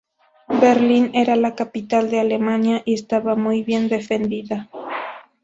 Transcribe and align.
Berlín 0.59 1.11
era 1.13 1.35
la 1.35 1.53
capital 1.53 2.09
de 2.09 2.19
Alemania 2.19 2.81
y 2.85 2.95
estaba 2.95 3.35
muy 3.35 3.61
bien 3.61 3.87
defendida. 3.87 4.67